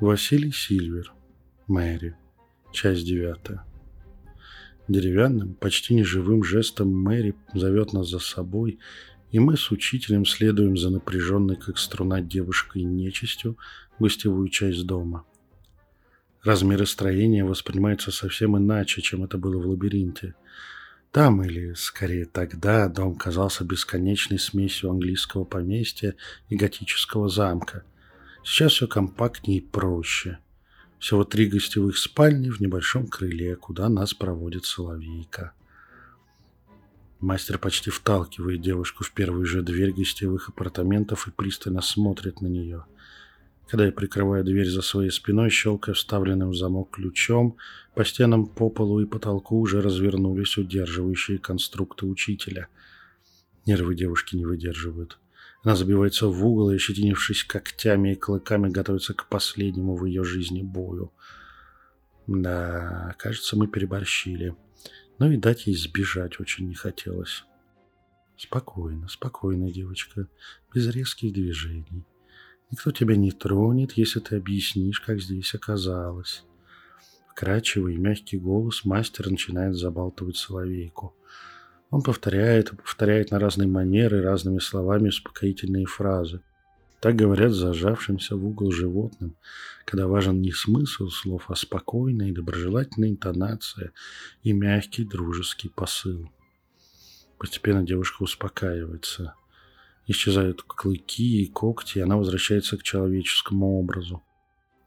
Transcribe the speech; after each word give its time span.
Василий 0.00 0.50
Сильвер. 0.50 1.12
Мэри. 1.68 2.16
Часть 2.72 3.06
девятая. 3.06 3.64
Деревянным, 4.88 5.54
почти 5.54 5.94
неживым 5.94 6.42
жестом 6.42 6.88
Мэри 6.88 7.36
зовет 7.54 7.92
нас 7.92 8.08
за 8.08 8.18
собой, 8.18 8.80
и 9.30 9.38
мы 9.38 9.56
с 9.56 9.70
учителем 9.70 10.26
следуем 10.26 10.76
за 10.76 10.90
напряженной, 10.90 11.54
как 11.54 11.78
струна 11.78 12.20
девушкой 12.20 12.82
нечистью, 12.82 13.56
гостевую 14.00 14.48
часть 14.48 14.84
дома. 14.84 15.24
Размеры 16.42 16.86
строения 16.86 17.44
воспринимаются 17.44 18.10
совсем 18.10 18.58
иначе, 18.58 19.00
чем 19.00 19.22
это 19.22 19.38
было 19.38 19.62
в 19.62 19.66
лабиринте. 19.68 20.34
Там, 21.12 21.40
или 21.44 21.72
скорее 21.74 22.24
тогда, 22.24 22.88
дом 22.88 23.14
казался 23.14 23.64
бесконечной 23.64 24.40
смесью 24.40 24.90
английского 24.90 25.44
поместья 25.44 26.16
и 26.48 26.56
готического 26.56 27.28
замка– 27.28 27.84
Сейчас 28.44 28.72
все 28.74 28.86
компактнее 28.86 29.58
и 29.58 29.60
проще. 29.62 30.38
Всего 30.98 31.24
три 31.24 31.46
гостевых 31.46 31.96
спальни 31.96 32.50
в 32.50 32.60
небольшом 32.60 33.06
крыле, 33.06 33.56
куда 33.56 33.88
нас 33.88 34.12
проводит 34.12 34.66
Соловейка. 34.66 35.52
Мастер 37.20 37.58
почти 37.58 37.88
вталкивает 37.88 38.60
девушку 38.60 39.02
в 39.02 39.12
первую 39.12 39.46
же 39.46 39.62
дверь 39.62 39.92
гостевых 39.92 40.50
апартаментов 40.50 41.26
и 41.26 41.30
пристально 41.30 41.80
смотрит 41.80 42.42
на 42.42 42.46
нее. 42.46 42.84
Когда 43.66 43.86
я 43.86 43.92
прикрываю 43.92 44.44
дверь 44.44 44.68
за 44.68 44.82
своей 44.82 45.10
спиной, 45.10 45.48
щелкая 45.48 45.94
вставленным 45.94 46.50
в 46.50 46.56
замок 46.56 46.90
ключом, 46.90 47.56
по 47.94 48.04
стенам, 48.04 48.46
по 48.46 48.68
полу 48.68 49.00
и 49.00 49.06
потолку 49.06 49.58
уже 49.58 49.80
развернулись 49.80 50.58
удерживающие 50.58 51.38
конструкты 51.38 52.04
учителя. 52.04 52.68
Нервы 53.64 53.94
девушки 53.94 54.36
не 54.36 54.44
выдерживают. 54.44 55.18
Она 55.64 55.76
забивается 55.76 56.28
в 56.28 56.46
угол 56.46 56.70
и, 56.70 56.76
ощетинившись 56.76 57.44
когтями 57.44 58.12
и 58.12 58.16
клыками, 58.16 58.68
готовится 58.68 59.14
к 59.14 59.28
последнему 59.28 59.96
в 59.96 60.04
ее 60.04 60.22
жизни 60.22 60.60
бою. 60.60 61.10
Да, 62.26 63.14
кажется, 63.18 63.56
мы 63.56 63.66
переборщили. 63.66 64.54
Но 65.18 65.32
и 65.32 65.38
дать 65.38 65.66
ей 65.66 65.74
сбежать 65.74 66.38
очень 66.38 66.68
не 66.68 66.74
хотелось. 66.74 67.44
Спокойно, 68.36 69.08
спокойно, 69.08 69.72
девочка, 69.72 70.28
без 70.74 70.86
резких 70.88 71.32
движений. 71.32 72.04
Никто 72.70 72.90
тебя 72.90 73.16
не 73.16 73.30
тронет, 73.30 73.92
если 73.92 74.20
ты 74.20 74.36
объяснишь, 74.36 75.00
как 75.00 75.20
здесь 75.20 75.54
оказалось. 75.54 76.44
Вкрадчивый 77.30 77.94
и 77.94 77.98
мягкий 77.98 78.36
голос 78.36 78.84
мастер 78.84 79.30
начинает 79.30 79.76
забалтывать 79.76 80.36
соловейку. 80.36 81.16
Он 81.94 82.02
повторяет 82.02 82.72
и 82.72 82.76
повторяет 82.76 83.30
на 83.30 83.38
разные 83.38 83.68
манеры, 83.68 84.20
разными 84.20 84.58
словами 84.58 85.10
успокоительные 85.10 85.86
фразы. 85.86 86.40
Так 86.98 87.14
говорят 87.14 87.52
зажавшимся 87.52 88.34
в 88.34 88.44
угол 88.44 88.72
животным, 88.72 89.36
когда 89.84 90.08
важен 90.08 90.40
не 90.40 90.50
смысл 90.50 91.08
слов, 91.08 91.44
а 91.46 91.54
спокойная 91.54 92.30
и 92.30 92.32
доброжелательная 92.32 93.10
интонация 93.10 93.92
и 94.42 94.52
мягкий 94.52 95.04
дружеский 95.04 95.68
посыл. 95.68 96.28
Постепенно 97.38 97.86
девушка 97.86 98.24
успокаивается. 98.24 99.34
Исчезают 100.08 100.62
клыки 100.62 101.42
и 101.42 101.46
когти, 101.46 101.98
и 101.98 102.00
она 102.00 102.16
возвращается 102.16 102.76
к 102.76 102.82
человеческому 102.82 103.78
образу. 103.78 104.20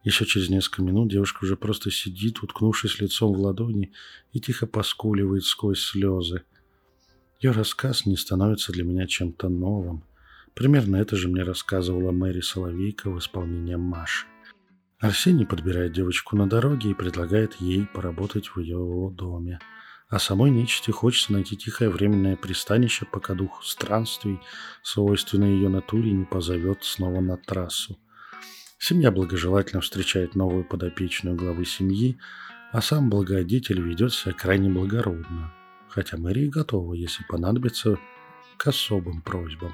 Еще 0.04 0.26
через 0.26 0.50
несколько 0.50 0.82
минут 0.82 1.10
девушка 1.10 1.46
уже 1.46 1.56
просто 1.56 1.90
сидит, 1.90 2.44
уткнувшись 2.44 3.00
лицом 3.00 3.32
в 3.32 3.40
ладони, 3.40 3.94
и 4.34 4.42
тихо 4.42 4.68
поскуливает 4.68 5.46
сквозь 5.46 5.80
слезы– 5.80 6.44
ее 7.40 7.52
рассказ 7.52 8.06
не 8.06 8.18
становится 8.18 8.72
для 8.72 8.84
меня 8.84 9.06
чем-то 9.06 9.50
новым. 9.50 10.04
Примерно 10.56 10.96
это 10.96 11.16
же 11.16 11.28
мне 11.28 11.44
рассказывала 11.44 12.12
Мэри 12.12 12.42
Соловейка 12.42 13.12
в 13.12 13.20
исполнении 13.20 13.76
Маши. 13.76 14.26
Арсений 15.00 15.45
подбирает 15.45 15.94
девочку 15.94 16.36
на 16.36 16.50
дороге 16.50 16.92
и 16.92 16.95
предлагает 16.95 17.54
ей 17.61 17.86
поработать 17.86 18.48
в 18.48 18.60
ее 18.60 19.11
доме. 19.14 19.60
А 20.10 20.17
самой 20.17 20.50
нечисти 20.50 20.89
хочется 20.89 21.34
найти 21.34 21.56
тихое 21.56 21.92
временное 21.92 22.36
пристанище, 22.36 23.06
пока 23.06 23.36
дух 23.36 23.64
странствий, 23.64 24.40
свойственный 24.82 25.52
ее 25.52 25.70
натуре, 25.70 26.11
не 26.11 26.26
позовет 26.26 26.84
снова 26.84 27.20
на 27.20 27.38
трассу. 27.38 28.00
Семья 28.80 29.11
благожелательно 29.11 29.82
встречает 29.82 30.34
новую 30.34 30.64
подопечную 30.64 31.36
главы 31.36 31.66
семьи, 31.66 32.17
а 32.72 32.82
сам 32.82 33.10
благодетель 33.11 33.82
ведет 33.82 34.14
себя 34.14 34.34
крайне 34.34 34.70
благородно 34.70 35.54
хотя 35.89 36.17
Мэри 36.17 36.48
готова, 36.48 36.93
если 36.93 37.23
понадобится, 37.23 37.98
к 38.58 38.67
особым 38.67 39.21
просьбам. 39.21 39.73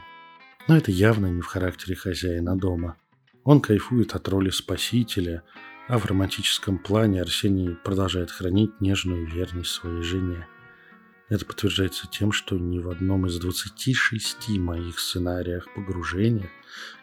Но 0.67 0.77
это 0.77 0.91
явно 0.91 1.27
не 1.27 1.41
в 1.41 1.45
характере 1.45 1.95
хозяина 1.95 2.57
дома. 2.57 2.97
Он 3.43 3.59
кайфует 3.59 4.15
от 4.15 4.27
роли 4.29 4.49
спасителя, 4.49 5.43
а 5.87 5.97
в 5.97 6.05
романтическом 6.05 6.77
плане 6.77 7.21
Арсений 7.21 7.75
продолжает 7.75 8.31
хранить 8.31 8.79
нежную 8.79 9.27
верность 9.27 9.71
своей 9.71 10.01
жене. 10.01 10.47
Это 11.29 11.45
подтверждается 11.45 12.07
тем, 12.07 12.31
что 12.31 12.57
ни 12.57 12.79
в 12.79 12.89
одном 12.89 13.25
из 13.25 13.39
26 13.39 14.49
моих 14.59 14.99
сценариях 14.99 15.67
погружения, 15.73 16.49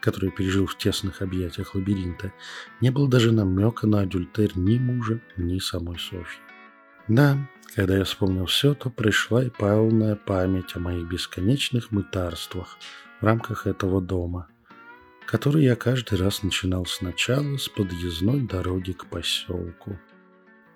которые 0.00 0.30
я 0.30 0.36
пережил 0.36 0.66
в 0.66 0.78
тесных 0.78 1.20
объятиях 1.20 1.74
лабиринта, 1.74 2.32
не 2.80 2.90
было 2.90 3.08
даже 3.08 3.32
намека 3.32 3.86
на 3.86 4.00
адюльтер 4.00 4.56
ни 4.56 4.78
мужа, 4.78 5.20
ни 5.36 5.58
самой 5.58 5.98
Софьи. 5.98 6.40
Да, 7.08 7.38
когда 7.74 7.96
я 7.96 8.04
вспомнил 8.04 8.46
все, 8.46 8.74
то 8.74 8.90
пришла 8.90 9.44
и 9.44 9.50
полная 9.50 10.16
память 10.16 10.74
о 10.74 10.80
моих 10.80 11.08
бесконечных 11.08 11.92
мытарствах 11.92 12.78
в 13.20 13.24
рамках 13.24 13.66
этого 13.66 14.00
дома, 14.00 14.48
который 15.26 15.64
я 15.64 15.76
каждый 15.76 16.18
раз 16.18 16.42
начинал 16.42 16.86
сначала 16.86 17.56
с 17.56 17.68
подъездной 17.68 18.40
дороги 18.40 18.92
к 18.92 19.06
поселку. 19.06 19.98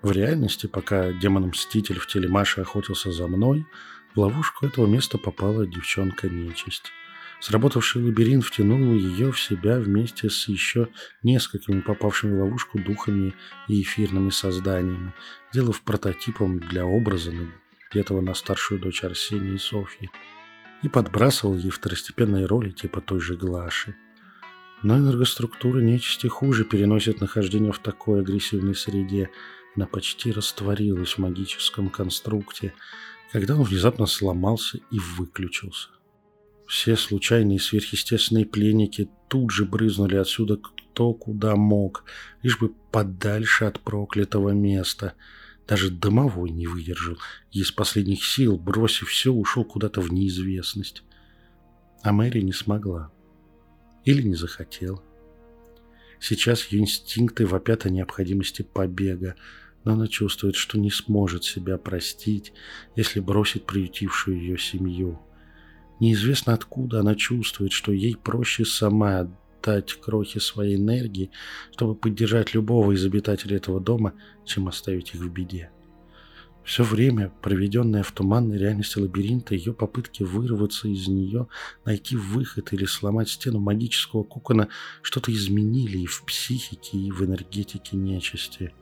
В 0.01 0.11
реальности, 0.11 0.67
пока 0.67 1.11
демон-мститель 1.11 1.99
в 1.99 2.07
теле 2.07 2.29
Маши 2.29 2.61
охотился 2.61 3.11
за 3.11 3.27
мной, 3.27 3.65
в 4.13 4.19
ловушку 4.19 4.65
этого 4.65 4.85
места 4.85 5.17
попала 5.17 5.65
девчонка-нечисть. 5.65 6.91
Сработавший 7.39 8.01
лабиринт 8.01 8.43
втянул 8.43 8.93
ее 8.93 9.31
в 9.31 9.39
себя 9.39 9.79
вместе 9.79 10.29
с 10.29 10.47
еще 10.47 10.87
несколькими 11.21 11.81
попавшими 11.81 12.35
в 12.35 12.43
ловушку 12.43 12.79
духами 12.79 13.33
и 13.67 13.81
эфирными 13.81 14.29
созданиями, 14.29 15.13
сделав 15.51 15.81
прототипом 15.81 16.59
для 16.59 16.85
образа 16.85 17.31
этого 17.93 18.21
на 18.21 18.33
старшую 18.33 18.79
дочь 18.79 19.03
Арсении 19.03 19.55
и 19.55 19.57
Софьи, 19.57 20.09
и 20.83 20.89
подбрасывал 20.89 21.55
ей 21.55 21.69
второстепенные 21.69 22.45
роли 22.45 22.71
типа 22.71 23.01
той 23.01 23.19
же 23.19 23.35
Глаши. 23.35 23.95
Но 24.83 24.97
энергоструктура 24.97 25.79
нечисти 25.79 26.27
хуже 26.27 26.63
переносит 26.63 27.21
нахождение 27.21 27.71
в 27.71 27.79
такой 27.79 28.21
агрессивной 28.21 28.75
среде. 28.75 29.29
Она 29.75 29.87
почти 29.87 30.31
растворилась 30.31 31.13
в 31.13 31.17
магическом 31.19 31.89
конструкте, 31.89 32.73
когда 33.31 33.55
он 33.55 33.63
внезапно 33.63 34.05
сломался 34.05 34.77
и 34.91 34.99
выключился. 34.99 35.89
Все 36.67 36.95
случайные 36.95 37.59
сверхъестественные 37.59 38.45
пленники 38.45 39.09
тут 39.27 39.51
же 39.51 39.65
брызнули 39.65 40.15
отсюда 40.15 40.57
кто 40.57 41.13
куда 41.13 41.55
мог, 41.55 42.05
лишь 42.41 42.57
бы 42.57 42.73
подальше 42.91 43.65
от 43.65 43.79
проклятого 43.81 44.49
места. 44.49 45.13
Даже 45.67 45.89
домовой 45.89 46.51
не 46.51 46.67
выдержал 46.67 47.17
и 47.51 47.59
из 47.59 47.71
последних 47.71 48.23
сил, 48.23 48.57
бросив 48.57 49.09
все, 49.09 49.33
ушел 49.33 49.65
куда-то 49.65 49.99
в 49.99 50.13
неизвестность. 50.13 51.03
А 52.03 52.11
Мэри 52.13 52.41
не 52.41 52.53
смогла. 52.53 53.11
Или 54.03 54.21
не 54.21 54.35
захотела. 54.35 55.03
Сейчас 56.19 56.67
ее 56.67 56.81
инстинкты 56.81 57.45
вопят 57.45 57.85
о 57.85 57.89
необходимости 57.89 58.61
побега, 58.61 59.35
но 59.83 59.93
она 59.93 60.07
чувствует, 60.07 60.55
что 60.55 60.79
не 60.79 60.91
сможет 60.91 61.43
себя 61.43 61.77
простить, 61.77 62.53
если 62.95 63.19
бросит 63.19 63.65
приютившую 63.65 64.39
ее 64.39 64.57
семью. 64.57 65.19
Неизвестно 65.99 66.53
откуда 66.53 66.99
она 66.99 67.15
чувствует, 67.15 67.71
что 67.71 67.91
ей 67.91 68.15
проще 68.15 68.65
сама 68.65 69.19
отдать 69.19 69.93
крохи 69.93 70.39
своей 70.39 70.75
энергии, 70.75 71.31
чтобы 71.71 71.95
поддержать 71.95 72.53
любого 72.53 72.91
из 72.91 73.05
обитателей 73.05 73.57
этого 73.57 73.79
дома, 73.79 74.13
чем 74.45 74.67
оставить 74.67 75.13
их 75.13 75.21
в 75.21 75.29
беде. 75.29 75.71
Все 76.63 76.83
время, 76.83 77.31
проведенное 77.43 78.01
в 78.01 78.11
туманной 78.11 78.57
реальности 78.57 78.97
лабиринта, 78.97 79.53
ее 79.53 79.71
попытки 79.71 80.23
вырваться 80.23 80.87
из 80.87 81.07
нее, 81.07 81.47
найти 81.85 82.17
выход 82.17 82.73
или 82.73 82.85
сломать 82.85 83.29
стену 83.29 83.59
магического 83.59 84.23
кокона 84.23 84.69
что-то 85.03 85.31
изменили 85.31 85.99
и 85.99 86.07
в 86.07 86.25
психике, 86.25 86.97
и 86.97 87.11
в 87.11 87.23
энергетике 87.23 87.95
нечисти. 87.95 88.73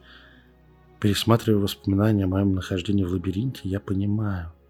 Пересматривая 1.01 1.59
воспоминания 1.59 2.23
о 2.23 2.27
моем 2.27 2.55
нахождении 2.55 3.03
в 3.03 3.11
лабиринте, 3.11 3.61
я 3.65 3.81
понимаю– 3.81 4.53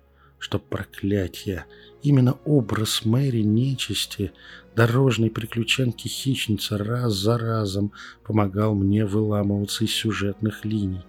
что 0.44 0.60
проклятие, 0.60 1.68
именно 2.02 2.34
образ 2.44 3.06
Мэри 3.06 3.44
нечисти, 3.44 4.34
дорожной 4.76 5.30
приключенки-хищницы 5.32 6.78
раз 6.78 7.14
за 7.14 7.38
разом 7.38 7.94
помогал 8.26 8.76
мне 8.76 9.06
выламываться 9.06 9.86
из 9.86 9.92
сюжетных 9.92 10.66
линий, 10.66 11.06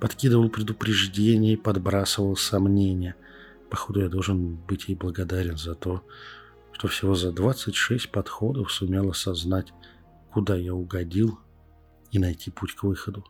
подкидывал 0.00 0.48
предупреждения 0.48 1.52
и 1.52 1.56
подбрасывал 1.56 2.34
сомнения. 2.34 3.14
Походу, 3.68 4.00
я 4.00 4.08
должен 4.08 4.54
быть 4.56 4.88
ей 4.88 4.94
благодарен 4.94 5.58
за 5.58 5.74
то, 5.74 6.02
что 6.72 6.88
всего 6.88 7.14
за 7.14 7.30
26 7.30 8.10
подходов 8.10 8.72
сумел 8.72 9.10
осознать, 9.10 9.74
куда 10.32 10.56
я 10.56 10.72
угодил 10.72 11.38
и 12.10 12.18
найти 12.18 12.50
путь 12.50 12.72
к 12.72 12.84
выходу. 12.84 13.26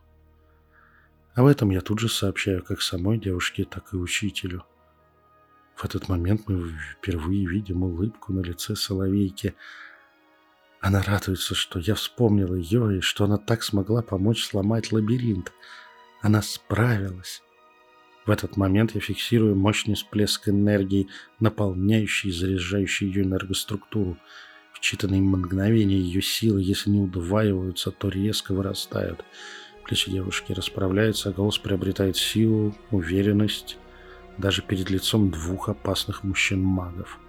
Об 1.33 1.47
этом 1.47 1.69
я 1.71 1.81
тут 1.81 1.99
же 1.99 2.07
сообщаю 2.07 2.63
как 2.63 2.81
самой 2.81 3.19
девушке, 3.19 3.65
так 3.65 3.93
и 3.93 3.97
учителю. 3.97 4.63
В 5.79 5.85
этот 5.85 6.09
момент 6.09 6.41
мы 6.49 6.73
впервые 6.91 7.47
видим 7.47 7.83
улыбку 7.83 8.33
на 8.33 8.41
лице 8.41 8.75
Соловейки. 8.75 9.55
Она 10.81 11.01
радуется, 11.01 11.55
что 11.55 11.79
я 11.79 11.95
вспомнил 11.95 12.53
ее 12.53 12.97
и 12.97 12.99
что 12.99 13.23
она 13.23 13.37
так 13.37 13.63
смогла 13.63 14.01
помочь 14.01 14.43
сломать 14.43 14.91
лабиринт. 14.91 15.53
Она 16.21 16.41
справилась. 16.41 17.41
В 18.25 18.29
этот 18.29 18.57
момент 18.57 18.93
я 18.93 18.99
фиксирую 18.99 19.55
мощный 19.55 19.95
всплеск 19.95 20.49
энергии, 20.49 21.07
наполняющий 21.39 22.29
и 22.29 22.33
заряжающий 22.33 23.07
ее 23.07 23.23
энергоструктуру. 23.23 24.17
В 24.73 24.81
считанные 24.81 25.21
мгновения 25.21 25.97
ее 25.97 26.21
силы, 26.21 26.61
если 26.61 26.89
не 26.89 26.99
удваиваются, 26.99 27.91
то 27.91 28.09
резко 28.09 28.53
вырастают. 28.53 29.23
Плечи 29.85 30.11
девушки 30.11 30.51
расправляются, 30.51 31.31
голос 31.31 31.57
приобретает 31.57 32.17
силу, 32.17 32.75
уверенность, 32.91 33.77
даже 34.39 34.61
перед 34.61 34.89
лицом 34.89 35.29
двух 35.29 35.69
опасных 35.69 36.23
мужчин-магов. 36.23 37.19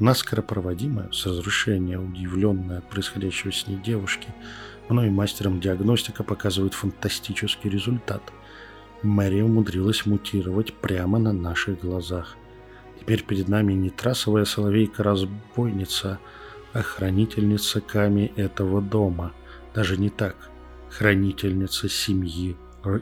Наскоро 0.00 0.42
проводимая, 0.42 1.10
с 1.12 1.24
разрушения, 1.24 1.98
удивленная 1.98 2.78
от 2.78 2.90
происходящего 2.90 3.52
с 3.52 3.66
ней 3.68 3.76
девушки, 3.76 4.28
мной 4.88 5.08
мастером 5.08 5.60
диагностика 5.60 6.24
показывает 6.24 6.74
фантастический 6.74 7.70
результат. 7.70 8.22
Мэри 9.02 9.42
умудрилась 9.42 10.04
мутировать 10.04 10.74
прямо 10.74 11.18
на 11.18 11.32
наших 11.32 11.80
глазах. 11.80 12.36
Теперь 12.98 13.22
перед 13.22 13.48
нами 13.48 13.74
не 13.74 13.90
трассовая 13.90 14.44
соловейка-разбойница, 14.44 16.18
а 16.72 16.82
хранительница 16.82 17.80
Ками 17.80 18.32
этого 18.34 18.82
дома. 18.82 19.32
Даже 19.74 19.96
не 19.96 20.10
так. 20.10 20.36
Хранительница 20.90 21.88
семьи 21.88 22.56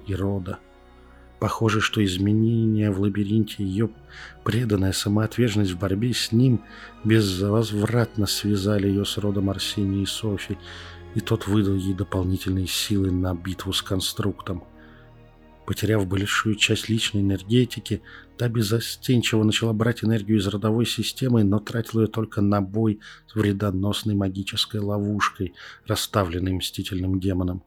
и 0.06 0.14
рода. 0.14 0.58
Похоже, 1.42 1.80
что 1.80 2.04
изменения 2.04 2.92
в 2.92 3.00
лабиринте 3.00 3.64
ее 3.64 3.90
преданная 4.44 4.92
самоотверженность 4.92 5.72
в 5.72 5.76
борьбе 5.80 6.14
с 6.14 6.30
ним 6.30 6.62
безвозвратно 7.02 8.26
связали 8.26 8.86
ее 8.86 9.04
с 9.04 9.18
родом 9.18 9.50
Арсении 9.50 10.04
и 10.04 10.06
Софи, 10.06 10.56
и 11.16 11.20
тот 11.20 11.48
выдал 11.48 11.74
ей 11.74 11.94
дополнительные 11.94 12.68
силы 12.68 13.10
на 13.10 13.34
битву 13.34 13.72
с 13.72 13.82
конструктом. 13.82 14.62
Потеряв 15.66 16.06
большую 16.06 16.54
часть 16.54 16.88
личной 16.88 17.22
энергетики, 17.22 18.02
та 18.38 18.48
безостенчиво 18.48 19.42
начала 19.42 19.72
брать 19.72 20.04
энергию 20.04 20.38
из 20.38 20.46
родовой 20.46 20.86
системы, 20.86 21.42
но 21.42 21.58
тратила 21.58 22.02
ее 22.02 22.06
только 22.06 22.40
на 22.40 22.60
бой 22.60 23.00
с 23.26 23.34
вредоносной 23.34 24.14
магической 24.14 24.78
ловушкой, 24.78 25.54
расставленной 25.88 26.52
мстительным 26.52 27.18
демоном. 27.18 27.64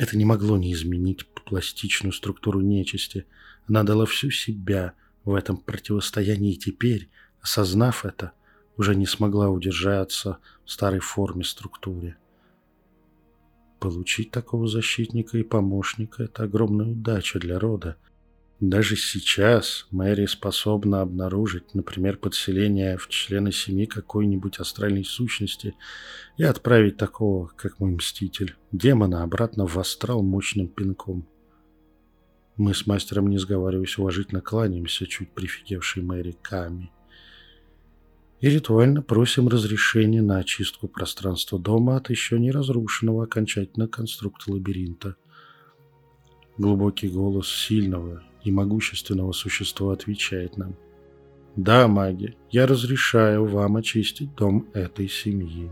Это 0.00 0.16
не 0.16 0.24
могло 0.24 0.56
не 0.56 0.72
изменить 0.72 1.26
пластичную 1.26 2.14
структуру 2.14 2.62
нечисти. 2.62 3.26
Она 3.68 3.82
дала 3.82 4.06
всю 4.06 4.30
себя 4.30 4.94
в 5.24 5.34
этом 5.34 5.58
противостоянии 5.58 6.54
и 6.54 6.58
теперь, 6.58 7.10
осознав 7.42 8.06
это, 8.06 8.32
уже 8.78 8.96
не 8.96 9.04
смогла 9.04 9.50
удержаться 9.50 10.38
в 10.64 10.70
старой 10.70 11.00
форме 11.00 11.44
структуре. 11.44 12.16
Получить 13.78 14.30
такого 14.30 14.66
защитника 14.68 15.36
и 15.36 15.42
помощника– 15.42 16.22
это 16.24 16.44
огромная 16.44 16.86
удача 16.86 17.38
для 17.38 17.58
рода– 17.58 17.98
даже 18.60 18.94
сейчас 18.94 19.86
Мэри 19.90 20.26
способна 20.26 21.00
обнаружить, 21.00 21.74
например, 21.74 22.18
подселение 22.18 22.98
в 22.98 23.08
члены 23.08 23.52
семьи 23.52 23.86
какой-нибудь 23.86 24.58
астральной 24.58 25.02
сущности 25.02 25.74
и 26.36 26.44
отправить 26.44 26.98
такого, 26.98 27.46
как 27.56 27.80
мой 27.80 27.92
мститель, 27.92 28.56
демона 28.70 29.22
обратно 29.22 29.66
в 29.66 29.78
астрал 29.78 30.22
мощным 30.22 30.68
пинком. 30.68 31.26
Мы 32.56 32.74
с 32.74 32.86
мастером, 32.86 33.30
не 33.30 33.38
сговариваясь, 33.38 33.96
уважительно 33.96 34.42
кланяемся 34.42 35.06
чуть 35.06 35.30
прифигевшей 35.30 36.02
Мэри 36.02 36.36
Ками. 36.42 36.92
И 38.40 38.50
ритуально 38.50 39.00
просим 39.00 39.48
разрешения 39.48 40.20
на 40.20 40.36
очистку 40.36 40.86
пространства 40.86 41.58
дома 41.58 41.96
от 41.96 42.10
еще 42.10 42.38
не 42.38 42.50
разрушенного 42.50 43.24
окончательно 43.24 43.88
конструкта 43.88 44.52
лабиринта. 44.52 45.16
Глубокий 46.58 47.08
голос 47.08 47.48
сильного 47.48 48.22
и 48.44 48.50
могущественного 48.50 49.32
существа 49.32 49.92
отвечает 49.92 50.56
нам. 50.56 50.76
«Да, 51.56 51.88
маги, 51.88 52.36
я 52.50 52.66
разрешаю 52.66 53.44
вам 53.44 53.76
очистить 53.76 54.34
дом 54.34 54.68
этой 54.72 55.08
семьи». 55.08 55.70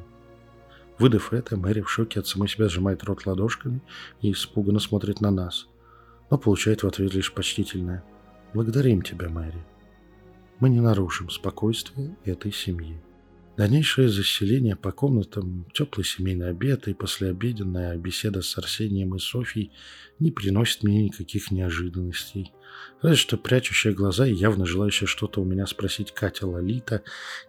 Выдав 0.98 1.32
это, 1.32 1.56
Мэри 1.56 1.80
в 1.80 1.90
шоке 1.90 2.18
от 2.18 2.26
самой 2.26 2.48
себя 2.48 2.68
сжимает 2.68 3.04
рот 3.04 3.24
ладошками 3.24 3.80
и 4.20 4.32
испуганно 4.32 4.80
смотрит 4.80 5.20
на 5.20 5.30
нас, 5.30 5.68
но 6.30 6.38
получает 6.38 6.82
в 6.82 6.88
ответ 6.88 7.14
лишь 7.14 7.32
почтительное 7.32 8.02
«Благодарим 8.52 9.02
тебя, 9.02 9.28
Мэри. 9.28 9.64
Мы 10.58 10.70
не 10.70 10.80
нарушим 10.80 11.30
спокойствие 11.30 12.16
этой 12.24 12.52
семьи». 12.52 13.00
Дальнейшее 13.58 14.08
заселение 14.08 14.76
по 14.76 14.92
комнатам, 14.92 15.66
теплый 15.74 16.04
семейный 16.04 16.50
обед 16.50 16.86
и 16.86 16.94
послеобеденная 16.94 17.96
беседа 17.96 18.40
с 18.40 18.56
Арсением 18.56 19.16
и 19.16 19.18
Софьей 19.18 19.72
не 20.20 20.30
приносит 20.30 20.84
мне 20.84 21.02
никаких 21.02 21.50
неожиданностей. 21.50 22.52
Разве 23.02 23.16
что 23.16 23.36
прячущая 23.36 23.92
глаза 23.92 24.28
и 24.28 24.32
явно 24.32 24.64
желающая 24.64 25.08
что-то 25.08 25.40
у 25.40 25.44
меня 25.44 25.66
спросить 25.66 26.14
Катя 26.14 26.46
Лолита 26.46 27.02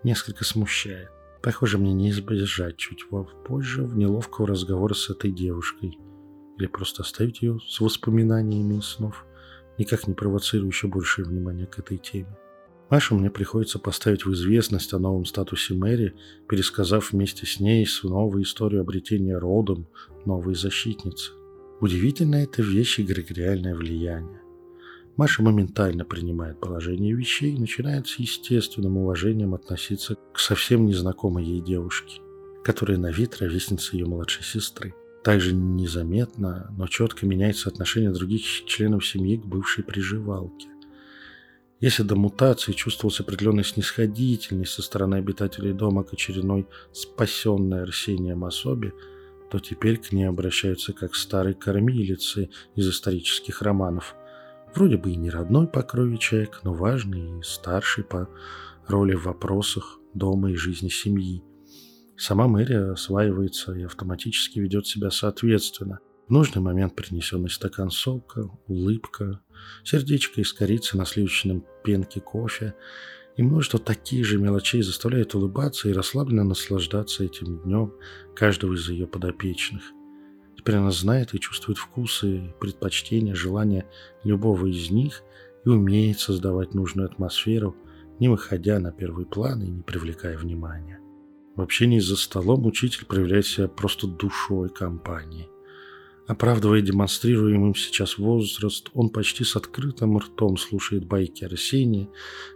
несколько 0.03 0.43
смущает. 0.45 1.09
Похоже, 1.43 1.77
мне 1.77 1.93
не 1.93 2.09
избежать 2.09 2.77
чуть 2.77 3.07
позже 3.47 3.83
в 3.83 3.95
неловкого 3.95 4.47
разговора 4.47 4.95
с 4.95 5.11
этой 5.11 5.29
девушкой. 5.29 5.99
Или 6.57 6.65
просто 6.65 7.03
оставить 7.03 7.43
ее 7.43 7.59
с 7.67 7.79
воспоминаниями 7.79 8.79
снов, 8.79 9.27
никак 9.77 10.07
не 10.07 10.15
провоцируя 10.15 10.71
еще 10.71 10.87
большее 10.87 11.25
внимание 11.25 11.67
к 11.67 11.77
этой 11.77 11.99
теме. 11.99 12.35
Машу 12.89 13.15
мне 13.15 13.29
приходится 13.29 13.77
поставить 13.77 14.25
в 14.25 14.33
известность 14.33 14.93
о 14.93 14.99
новом 14.99 15.25
статусе 15.25 15.75
Мэри, 15.75 16.15
пересказав 16.47 17.11
вместе 17.11 17.45
с 17.45 17.59
ней 17.59 17.87
новую 18.03 18.43
историю 18.43 18.81
обретения 18.81 19.37
родом 19.37 19.87
новой 20.25 20.55
защитницы. 20.55 21.31
Удивительно 21.81 22.35
это 22.35 22.61
вещь 22.61 22.99
эгрегориальное 22.99 23.75
влияние. 23.75 24.41
Маша 25.17 25.43
моментально 25.43 26.03
принимает 26.03 26.59
положение 26.59 27.13
вещей 27.13 27.53
и 27.53 27.59
начинает 27.59 28.07
с 28.07 28.19
естественным 28.19 28.97
уважением 28.97 29.53
относиться 29.53 30.15
к 30.33 30.39
совсем 30.39 30.85
незнакомой 30.85 31.45
ей 31.45 31.61
девушке, 31.61 32.21
которая 32.63 32.97
на 32.97 33.11
вид 33.11 33.37
ровесница 33.39 33.97
ее 33.97 34.05
младшей 34.05 34.43
сестры. 34.43 34.95
Также 35.23 35.53
незаметно, 35.53 36.73
но 36.77 36.87
четко 36.87 37.25
меняется 37.25 37.69
отношение 37.69 38.11
других 38.11 38.41
членов 38.65 39.05
семьи 39.05 39.37
к 39.37 39.45
бывшей 39.45 39.83
приживалке. 39.83 40.67
Если 41.79 42.03
до 42.03 42.17
мутации 42.17 42.73
чувствовалась 42.73 43.21
определенная 43.21 43.63
снисходительность 43.63 44.73
со 44.73 44.81
стороны 44.81 45.15
обитателей 45.15 45.71
дома 45.71 46.03
к 46.03 46.13
очередной 46.13 46.67
спасенной 46.91 47.83
Арсением 47.83 48.43
особе, 48.43 48.93
то 49.49 49.59
теперь 49.59 49.97
к 49.97 50.11
ней 50.11 50.25
обращаются 50.25 50.91
как 50.91 51.11
к 51.11 51.15
старой 51.15 51.53
кормилице 51.53 52.49
из 52.75 52.89
исторических 52.89 53.61
романов. 53.61 54.15
Вроде 54.75 54.97
бы 54.97 55.11
и 55.11 55.15
не 55.15 55.29
родной 55.29 55.67
по 55.67 55.81
крови 55.81 56.17
человек, 56.17 56.59
но 56.63 56.73
важный 56.73 57.39
и 57.39 57.43
старший 57.43 58.03
по 58.03 58.29
роли 58.87 59.15
в 59.15 59.23
вопросах 59.23 59.99
дома 60.13 60.51
и 60.51 60.55
жизни 60.55 60.89
семьи. 60.89 61.43
Сама 62.17 62.47
Мэри 62.47 62.91
осваивается 62.91 63.73
и 63.73 63.83
автоматически 63.83 64.59
ведет 64.59 64.85
себя 64.85 65.09
соответственно. 65.09 65.99
В 66.27 66.31
нужный 66.31 66.61
момент 66.61 66.95
принесенный 66.95 67.49
стакан 67.49 67.89
сока, 67.89 68.49
улыбка, 68.67 69.41
сердечко 69.83 70.41
из 70.41 70.53
корицы 70.53 70.97
на 70.97 71.05
сливочном 71.05 71.65
пенке 71.83 72.19
кофе 72.19 72.75
и 73.37 73.43
множество 73.43 73.79
таких 73.79 74.25
же 74.25 74.37
мелочей 74.37 74.81
заставляют 74.81 75.35
улыбаться 75.35 75.89
и 75.89 75.93
расслабленно 75.93 76.43
наслаждаться 76.43 77.23
этим 77.23 77.59
днем 77.63 77.93
каждого 78.35 78.73
из 78.73 78.89
ее 78.89 79.07
подопечных. 79.07 79.83
Теперь 80.57 80.75
она 80.75 80.91
знает 80.91 81.33
и 81.33 81.39
чувствует 81.39 81.77
вкусы, 81.77 82.53
предпочтения, 82.59 83.33
желания 83.33 83.85
любого 84.23 84.67
из 84.67 84.91
них 84.91 85.23
и 85.65 85.69
умеет 85.69 86.19
создавать 86.19 86.73
нужную 86.73 87.07
атмосферу, 87.07 87.75
не 88.19 88.27
выходя 88.27 88.79
на 88.79 88.91
первый 88.91 89.25
план 89.25 89.61
и 89.61 89.67
не 89.67 89.81
привлекая 89.81 90.37
внимания. 90.37 90.99
В 91.55 91.61
общении 91.61 91.99
за 91.99 92.17
столом 92.17 92.65
учитель 92.65 93.05
проявляет 93.05 93.45
себя 93.45 93.67
просто 93.67 94.07
душой 94.07 94.69
компании– 94.69 95.47
Оправдывая 96.29 96.81
демонстрируемым 96.81 97.73
сейчас 97.73 98.19
возраст, 98.19 98.91
он 98.93 99.09
почти 99.09 99.43
с 99.43 99.55
открытым 99.55 100.19
ртом 100.19 100.57
слушает 100.57 101.03
байки 101.07 101.43
Арсения, 101.43 102.07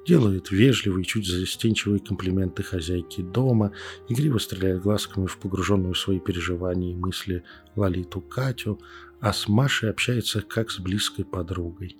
делает 0.05 0.51
вежливые 0.51 1.05
чуть 1.05 1.25
застенчивые 1.25 1.99
комплименты 1.99 2.61
хозяйке 2.61 3.23
дома, 3.23 3.71
игриво 4.09 4.37
стреляет 4.37 4.83
глазками 4.83 5.25
в 5.25 5.39
погруженную 5.39 5.95
в 5.95 5.97
свои 5.97 6.19
переживания 6.19 6.91
и 6.91 6.95
мысли 6.95 7.43
Лолиту 7.75 8.21
Катю, 8.21 8.79
а 9.19 9.33
с 9.33 9.47
Машей 9.47 9.89
общается 9.89 10.41
как 10.41 10.69
с 10.69 10.77
близкой 10.77 11.25
подругой. 11.25 11.97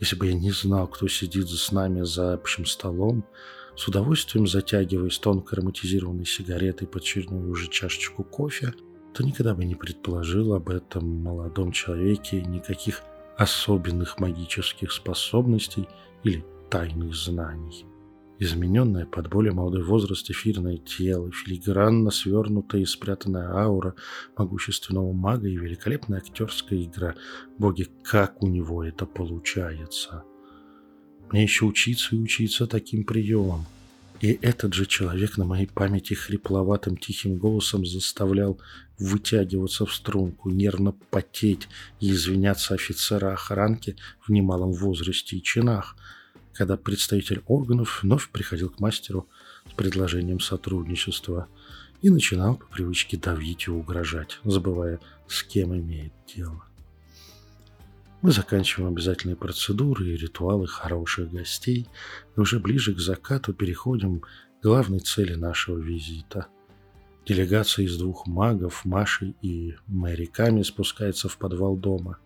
Если 0.00 0.16
бы 0.16 0.26
я 0.26 0.34
не 0.34 0.50
знал, 0.50 0.88
кто 0.88 1.06
сидит 1.06 1.48
с 1.48 1.70
нами 1.70 2.02
за 2.02 2.34
общим 2.34 2.66
столом, 2.66 3.24
с 3.76 3.86
удовольствием 3.86 4.48
затягиваясь 4.48 5.20
тонко 5.20 5.54
ароматизированной 5.54 6.26
сигаретой 6.26 6.88
под 6.88 7.02
очередную 7.02 7.48
уже 7.48 7.70
чашечку 7.70 8.24
кофе– 8.24 8.74
то 9.16 9.24
никогда 9.24 9.54
бы 9.54 9.64
не 9.64 9.74
предположил 9.74 10.52
об 10.52 10.68
этом 10.68 11.22
молодом 11.22 11.72
человеке 11.72 12.42
никаких 12.42 13.02
особенных 13.38 14.18
магических 14.20 14.92
способностей 14.92 15.88
или 16.22 16.44
тайных 16.68 17.14
знаний. 17.14 17.86
Измененное 18.38 19.06
под 19.06 19.30
более 19.30 19.54
молодой 19.54 19.82
возраст 19.82 20.30
эфирное 20.30 20.76
тело, 20.76 21.32
филигранно 21.32 22.10
свернутая 22.10 22.82
и 22.82 22.84
спрятанная 22.84 23.54
аура 23.54 23.94
могущественного 24.36 25.14
мага 25.14 25.48
и 25.48 25.56
великолепная 25.56 26.18
актерская 26.18 26.82
игра. 26.82 27.14
Боги, 27.56 27.88
как 28.02 28.42
у 28.42 28.48
него 28.48 28.84
это 28.84 29.06
получается? 29.06 30.24
Мне 31.30 31.42
еще 31.42 31.64
учиться 31.64 32.14
и 32.14 32.18
учиться 32.18 32.66
таким 32.66 33.04
приемам. 33.04 33.64
И 34.20 34.38
этот 34.40 34.72
же 34.72 34.86
человек 34.86 35.36
на 35.36 35.44
моей 35.44 35.66
памяти 35.66 36.14
хрипловатым 36.14 36.96
тихим 36.96 37.36
голосом 37.36 37.84
заставлял 37.84 38.58
вытягиваться 38.98 39.84
в 39.84 39.94
струнку, 39.94 40.48
нервно 40.48 40.92
потеть 41.10 41.68
и 42.00 42.10
извиняться 42.10 42.74
офицера 42.74 43.34
охранки 43.34 43.96
в 44.26 44.30
немалом 44.30 44.72
возрасте 44.72 45.36
и 45.36 45.42
чинах, 45.42 45.96
когда 46.54 46.78
представитель 46.78 47.42
органов 47.46 48.02
вновь 48.02 48.30
приходил 48.30 48.70
к 48.70 48.80
мастеру 48.80 49.28
с 49.70 49.74
предложением 49.74 50.40
сотрудничества 50.40 51.48
и 52.00 52.08
начинал 52.08 52.56
по 52.56 52.66
привычке 52.66 53.18
давить 53.18 53.66
и 53.66 53.70
угрожать, 53.70 54.38
забывая, 54.44 54.98
с 55.28 55.42
кем 55.42 55.74
имеет 55.74 56.12
дело. 56.34 56.64
Мы 58.22 58.32
заканчиваем 58.32 58.92
обязательные 58.92 59.36
процедуры 59.36 60.06
и 60.08 60.16
ритуалы 60.16 60.66
хороших 60.66 61.30
гостей, 61.30 61.86
и 62.36 62.40
уже 62.40 62.58
ближе 62.58 62.94
к 62.94 62.98
закату 62.98 63.52
переходим 63.52 64.20
к 64.20 64.28
главной 64.62 65.00
цели 65.00 65.34
нашего 65.34 65.78
визита. 65.78 66.46
Делегация 67.26 67.84
из 67.84 67.98
двух 67.98 68.26
магов, 68.26 68.84
Маши 68.84 69.34
и 69.42 69.74
Мэри 69.86 70.26
Ками, 70.26 70.62
спускается 70.62 71.28
в 71.28 71.36
подвал 71.38 71.76
дома. 71.76 72.18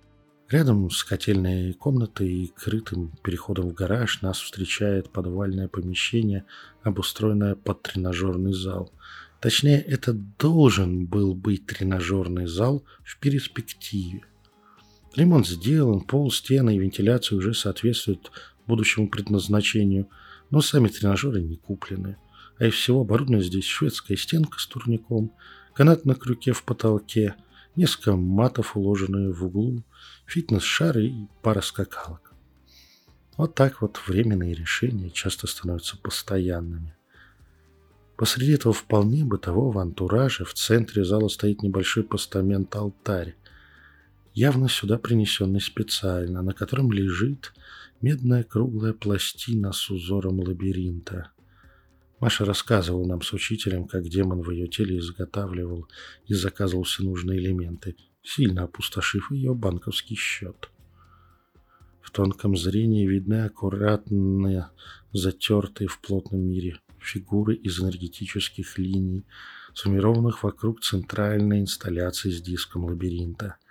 Рядом 0.48 0.90
с 0.90 1.04
котельной 1.04 1.72
комнатой 1.72 2.28
и 2.28 2.46
крытым 2.48 3.12
переходом 3.22 3.70
в 3.70 3.72
гараж 3.72 4.20
нас 4.20 4.38
встречает 4.40 5.10
подвальное 5.10 5.68
помещение, 5.68 6.44
обустроенное 6.82 7.54
под 7.54 7.82
тренажерный 7.82 8.52
зал. 8.52 8.92
Точнее, 9.40 9.80
это 9.80 10.12
должен 10.12 11.06
был 11.06 11.34
быть 11.34 11.66
тренажерный 11.66 12.46
зал 12.46 12.84
в 13.04 13.18
перспективе. 13.18 14.22
Ремонт 15.14 15.46
сделан, 15.46 16.00
пол, 16.00 16.30
стены 16.30 16.76
и 16.76 16.78
вентиляция 16.78 17.36
уже 17.36 17.52
соответствуют 17.52 18.30
будущему 18.66 19.08
предназначению, 19.08 20.08
но 20.50 20.60
сами 20.60 20.88
тренажеры 20.88 21.42
не 21.42 21.56
куплены. 21.56 22.16
А 22.58 22.66
из 22.66 22.74
всего 22.74 23.00
оборудования 23.00 23.42
здесь 23.42 23.64
шведская 23.64 24.16
стенка 24.16 24.58
с 24.58 24.66
турником, 24.66 25.32
канат 25.74 26.04
на 26.04 26.14
крюке 26.14 26.52
в 26.52 26.62
потолке, 26.62 27.34
несколько 27.74 28.14
матов, 28.14 28.76
уложенные 28.76 29.32
в 29.32 29.44
углу, 29.44 29.82
фитнес-шары 30.26 31.06
и 31.06 31.26
пара 31.42 31.60
скакалок. 31.60 32.32
Вот 33.36 33.54
так 33.54 33.80
вот 33.80 33.98
временные 34.06 34.54
решения 34.54 35.10
часто 35.10 35.46
становятся 35.46 35.96
постоянными. 35.96 36.94
Посреди 38.16 38.52
этого 38.52 38.74
вполне 38.74 39.24
бытового 39.24 39.80
антуража 39.80 40.44
в 40.44 40.52
центре 40.52 41.04
зала 41.04 41.28
стоит 41.28 41.62
небольшой 41.62 42.04
постамент-алтарь, 42.04 43.34
явно 44.34 44.68
сюда 44.68 44.98
принесенный 44.98 45.60
специально, 45.60 46.42
на 46.42 46.52
котором 46.52 46.92
лежит 46.92 47.52
медная 48.00 48.44
круглая 48.44 48.92
пластина 48.92 49.72
с 49.72 49.90
узором 49.90 50.40
лабиринта. 50.40 51.30
Маша 52.20 52.44
рассказывала 52.44 53.06
нам 53.06 53.22
с 53.22 53.32
учителем, 53.32 53.86
как 53.86 54.04
демон 54.08 54.42
в 54.42 54.50
ее 54.50 54.68
теле 54.68 54.98
изготавливал 54.98 55.88
и 56.26 56.34
заказывал 56.34 56.84
все 56.84 57.02
нужные 57.02 57.38
элементы, 57.38 57.96
сильно 58.22 58.64
опустошив 58.64 59.30
ее 59.30 59.54
банковский 59.54 60.16
счет. 60.16 60.70
В 62.02 62.10
тонком 62.10 62.56
зрении 62.56 63.06
видны 63.06 63.44
аккуратные, 63.44 64.68
затертые 65.12 65.88
в 65.88 66.00
плотном 66.00 66.40
мире 66.40 66.78
фигуры 66.98 67.54
из 67.54 67.80
энергетических 67.80 68.76
линий, 68.76 69.24
сформированных 69.74 70.42
вокруг 70.42 70.82
центральной 70.82 71.60
инсталляции 71.60 72.30
с 72.30 72.42
диском 72.42 72.84
лабиринта– 72.84 73.56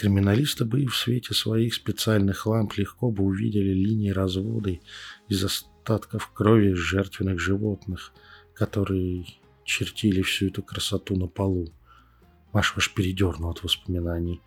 Криминалисты 0.00 0.64
бы 0.64 0.80
и 0.80 0.86
в 0.86 0.96
свете 0.96 1.34
своих 1.34 1.74
специальных 1.74 2.46
ламп 2.46 2.78
легко 2.78 3.10
бы 3.10 3.22
увидели 3.22 3.74
линии 3.74 4.08
развода 4.08 4.78
из 5.28 5.44
остатков 5.44 6.30
крови 6.32 6.72
жертвенных 6.72 7.38
животных, 7.38 8.14
которые 8.54 9.26
чертили 9.64 10.22
всю 10.22 10.46
эту 10.46 10.62
красоту 10.62 11.16
на 11.16 11.26
полу. 11.26 11.68
Маша 12.54 12.76
аж 12.78 12.94
передернула 12.94 13.50
от 13.50 13.62
воспоминаний, 13.62 14.40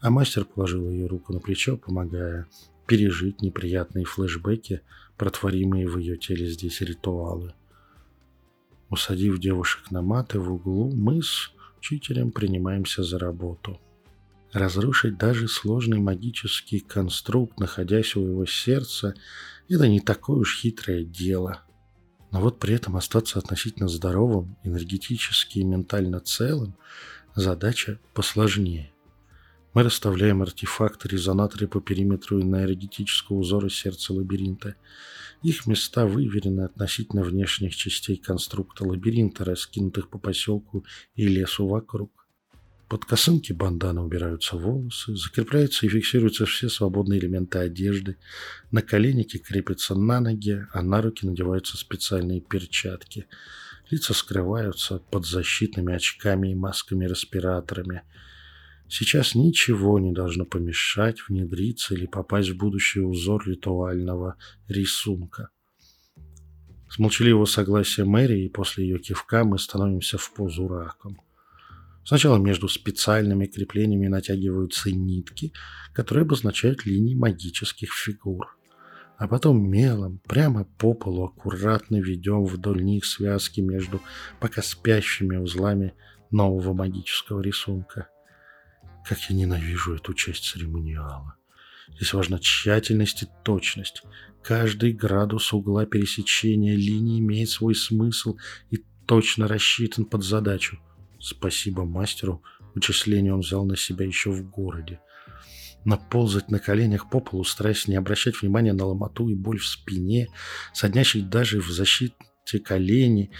а 0.00 0.10
мастер 0.10 0.44
положил 0.44 0.90
ее 0.90 1.06
руку 1.06 1.32
на 1.32 1.38
плечо, 1.38 1.76
помогая 1.76 2.48
пережить 2.88 3.42
неприятные 3.42 4.06
флешбеки, 4.06 4.80
протворимые 5.16 5.88
в 5.88 5.98
ее 5.98 6.16
теле 6.16 6.48
здесь 6.48 6.80
ритуалы. 6.80 7.54
Усадив 8.90 9.38
девушек 9.38 9.88
на 9.92 10.02
маты 10.02 10.40
в 10.40 10.52
углу, 10.52 10.90
мы 10.90 11.22
с 11.22 11.52
учителем 11.78 12.32
принимаемся 12.32 13.04
за 13.04 13.20
работу. 13.20 13.78
Разрушить 14.56 15.18
даже 15.18 15.48
сложный 15.48 15.98
магический 15.98 16.80
конструкт, 16.80 17.60
находясь 17.60 18.16
у 18.16 18.26
его 18.26 18.46
сердца, 18.46 19.14
это 19.68 19.86
не 19.86 20.00
такое 20.00 20.38
уж 20.38 20.60
хитрое 20.62 21.04
дело. 21.04 21.60
Но 22.32 22.40
вот 22.40 22.58
при 22.58 22.72
этом 22.72 22.96
остаться 22.96 23.38
относительно 23.38 23.86
здоровым, 23.86 24.56
энергетически 24.62 25.58
и 25.58 25.64
ментально 25.64 26.20
целым– 26.20 26.74
задача 27.34 28.00
посложнее. 28.14 28.94
Мы 29.74 29.82
расставляем 29.82 30.40
артефакты-резонаторы 30.40 31.68
по 31.68 31.82
периметру 31.82 32.40
энергетического 32.40 33.36
узора 33.36 33.68
сердца 33.68 34.14
лабиринта. 34.14 34.76
Их 35.42 35.66
места 35.66 36.06
выверены 36.06 36.62
относительно 36.62 37.22
внешних 37.22 37.76
частей 37.76 38.16
конструкта 38.16 38.86
лабиринта, 38.86 39.44
раскинутых 39.44 40.08
по 40.08 40.18
поселку 40.18 40.86
и 41.14 41.28
лесу 41.28 41.68
вокруг. 41.68 42.25
Под 42.88 43.04
косынки 43.04 43.52
бандана 43.52 44.04
убираются 44.04 44.56
волосы, 44.56 45.16
закрепляются 45.16 45.86
и 45.86 45.88
фиксируются 45.88 46.46
все 46.46 46.68
свободные 46.68 47.18
элементы 47.18 47.58
одежды, 47.58 48.16
на 48.70 48.80
коленники 48.80 49.38
крепятся 49.38 49.96
на 49.96 50.20
ноги, 50.20 50.64
а 50.72 50.82
на 50.82 51.02
руки 51.02 51.26
надеваются 51.26 51.76
специальные 51.76 52.40
перчатки. 52.40 53.26
Лица 53.90 54.14
скрываются 54.14 55.00
под 55.10 55.26
защитными 55.26 55.94
очками 55.94 56.52
и 56.52 56.54
масками-респираторами. 56.54 58.02
Сейчас 58.88 59.34
ничего 59.34 59.98
не 59.98 60.12
должно 60.12 60.44
помешать 60.44 61.28
внедриться 61.28 61.94
или 61.94 62.06
попасть 62.06 62.50
в 62.50 62.56
будущий 62.56 63.00
узор 63.00 63.48
ритуального 63.48 64.36
рисунка. 64.68 65.48
С 66.88 67.00
молчаливого 67.00 67.46
согласия 67.46 68.04
Мэри 68.04 68.44
и 68.44 68.48
после 68.48 68.86
ее 68.86 69.00
кивка 69.00 69.42
мы 69.42 69.58
становимся 69.58 70.18
в 70.18 70.32
позу 70.32 70.68
раком. 70.68 71.20
Сначала 72.06 72.38
между 72.38 72.68
специальными 72.68 73.46
креплениями 73.46 74.06
натягиваются 74.06 74.92
нитки, 74.92 75.52
которые 75.92 76.22
обозначают 76.22 76.86
линии 76.86 77.16
магических 77.16 77.92
фигур. 77.92 78.56
А 79.18 79.26
потом 79.26 79.68
мелом, 79.68 80.20
прямо 80.28 80.66
по 80.78 80.94
полу, 80.94 81.24
аккуратно 81.24 81.96
ведем 81.96 82.44
вдоль 82.44 82.84
них 82.84 83.04
связки 83.04 83.60
между 83.60 84.00
пока 84.38 84.62
спящими 84.62 85.36
узлами 85.36 85.94
нового 86.30 86.74
магического 86.74 87.40
рисунка. 87.40 88.08
Как 89.04 89.18
я 89.28 89.34
ненавижу 89.34 89.96
эту 89.96 90.14
часть 90.14 90.44
церемониала. 90.44 91.34
Здесь 91.96 92.12
важна 92.12 92.38
тщательность 92.38 93.24
и 93.24 93.28
точность. 93.42 94.04
Каждый 94.44 94.92
градус 94.92 95.52
угла 95.52 95.86
пересечения 95.86 96.76
линии 96.76 97.18
имеет 97.18 97.50
свой 97.50 97.74
смысл 97.74 98.36
и 98.70 98.84
точно 99.06 99.48
рассчитан 99.48 100.04
под 100.04 100.22
задачу. 100.22 100.78
Спасибо 101.18 101.84
мастеру, 101.84 102.42
вычисление 102.74 103.34
он 103.34 103.40
взял 103.40 103.64
на 103.64 103.76
себя 103.76 104.06
еще 104.06 104.30
в 104.30 104.48
городе. 104.48 105.00
Наползать 105.84 106.50
на 106.50 106.58
коленях 106.58 107.08
по 107.08 107.20
полу, 107.20 107.44
стараясь 107.44 107.86
не 107.86 107.96
обращать 107.96 108.40
внимания 108.42 108.72
на 108.72 108.86
ломоту 108.86 109.28
и 109.28 109.34
боль 109.34 109.58
в 109.58 109.66
спине, 109.66 110.28
соднящий 110.72 111.22
даже 111.22 111.60
в 111.60 111.70
защите 111.70 112.58
колени, 112.62 113.30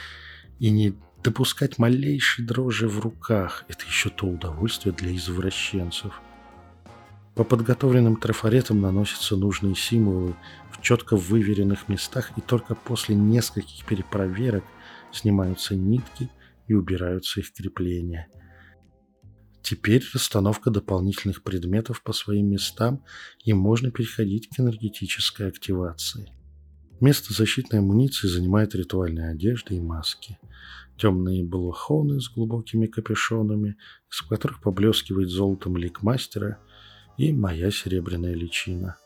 и 0.59 0.71
не 0.71 0.95
допускать 1.23 1.78
малейшей 1.78 2.45
дрожи 2.45 2.88
в 2.88 3.00
руках– 3.00 3.64
это 3.68 3.85
еще 3.85 4.11
то 4.11 4.26
удовольствие 4.26 4.95
для 4.95 5.14
извращенцев. 5.14 6.14
По 7.35 7.45
подготовленным 7.45 8.16
трафаретам 8.16 8.80
наносятся 8.80 9.37
нужные 9.37 9.75
символы 9.75 10.35
в 10.71 10.80
четко 10.80 11.16
выверенных 11.16 11.88
местах, 11.88 12.30
и 12.37 12.40
только 12.40 12.75
после 12.75 13.14
нескольких 13.14 13.85
перепроверок 13.85 14.64
снимаются 15.12 15.75
нитки 15.75 16.30
и 16.69 16.75
убираются 16.75 17.41
их 17.41 17.53
крепления. 17.53 18.29
Теперь 19.63 20.05
расстановка 20.15 20.71
дополнительных 20.71 21.43
предметов 21.43 22.03
по 22.03 22.13
своим 22.13 22.51
местам, 22.51 23.03
и 23.45 23.53
можно 23.53 23.91
переходить 23.91 24.49
к 24.49 24.61
энергетической 24.61 25.49
активации. 25.49 26.33
Место 27.01 27.35
защитной 27.35 27.81
амуниции 27.81 28.29
занимает 28.29 28.75
ритуальные 28.75 29.31
одежды 29.31 29.75
и 29.75 29.81
маски. 29.81 30.39
Темные 30.97 31.45
балахоны 31.45 32.21
с 32.21 32.29
глубокими 32.31 32.87
капюшонами, 32.87 33.77
из 34.11 34.23
которых 34.23 34.63
поблескивает 34.63 35.29
золотом 35.29 35.77
лик 35.77 36.03
мастера, 36.03 36.59
и 37.19 37.33
моя 37.33 37.71
серебряная 37.71 38.35
личина. 38.35 38.97